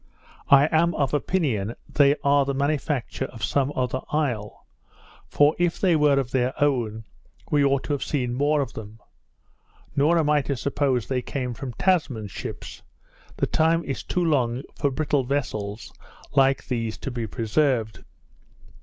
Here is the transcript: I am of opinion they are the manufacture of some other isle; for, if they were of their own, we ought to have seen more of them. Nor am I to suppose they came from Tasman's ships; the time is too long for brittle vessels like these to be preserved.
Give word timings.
I 0.49 0.65
am 0.71 0.95
of 0.95 1.13
opinion 1.13 1.75
they 1.87 2.15
are 2.23 2.43
the 2.43 2.55
manufacture 2.55 3.25
of 3.25 3.43
some 3.43 3.71
other 3.75 4.01
isle; 4.09 4.65
for, 5.27 5.55
if 5.59 5.79
they 5.79 5.95
were 5.95 6.17
of 6.19 6.31
their 6.31 6.55
own, 6.59 7.03
we 7.51 7.63
ought 7.63 7.83
to 7.83 7.93
have 7.93 8.01
seen 8.03 8.33
more 8.33 8.61
of 8.61 8.73
them. 8.73 8.99
Nor 9.95 10.17
am 10.17 10.27
I 10.27 10.41
to 10.41 10.57
suppose 10.57 11.05
they 11.07 11.21
came 11.21 11.53
from 11.53 11.73
Tasman's 11.73 12.31
ships; 12.31 12.81
the 13.37 13.45
time 13.45 13.83
is 13.83 14.01
too 14.01 14.25
long 14.25 14.63
for 14.75 14.89
brittle 14.89 15.23
vessels 15.23 15.93
like 16.31 16.65
these 16.65 16.97
to 16.97 17.11
be 17.11 17.27
preserved. 17.27 18.03